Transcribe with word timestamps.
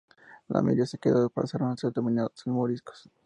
La 0.47 0.63
mayoría 0.63 0.87
se 0.87 0.97
quedó 0.97 1.23
y 1.27 1.29
pasaron 1.29 1.69
a 1.69 1.77
ser 1.77 1.93
denominados 1.93 2.47
'moriscos'. 2.47 3.07